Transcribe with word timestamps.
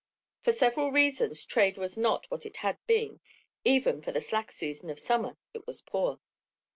For 0.41 0.51
several 0.51 0.91
reasons 0.91 1.45
trade 1.45 1.77
was 1.77 1.95
not 1.95 2.25
what 2.31 2.43
it 2.43 2.57
had 2.65 2.79
been, 2.87 3.19
even 3.63 4.01
for 4.01 4.11
the 4.11 4.19
slack 4.19 4.51
season 4.51 4.89
of 4.89 4.99
summer 4.99 5.37
it 5.53 5.67
was 5.67 5.83
poor. 5.83 6.19